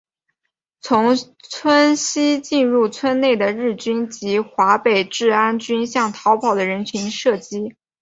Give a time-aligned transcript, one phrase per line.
[0.79, 1.15] 从
[1.47, 7.75] 村西进入村内的日军及华北治安军向逃跑的人群射击。